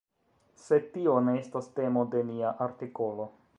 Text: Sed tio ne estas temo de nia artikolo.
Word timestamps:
Sed 0.61 0.87
tio 0.95 1.13
ne 1.27 1.35
estas 1.41 1.69
temo 1.81 2.07
de 2.17 2.25
nia 2.33 2.57
artikolo. 2.69 3.33